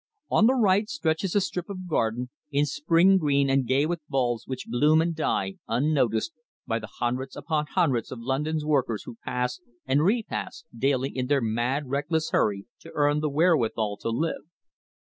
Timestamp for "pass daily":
10.23-11.11